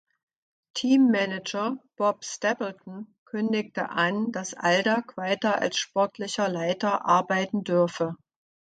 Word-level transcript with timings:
Teammanager 0.73 1.77
Bob 1.95 2.25
Stapleton 2.25 3.13
kündigte 3.23 3.91
an, 3.91 4.31
dass 4.31 4.55
Aldag 4.55 5.15
weiter 5.15 5.61
als 5.61 5.77
Sportlicher 5.77 6.49
Leiter 6.49 7.05
arbeiten 7.05 7.63
dürfe. 7.63 8.15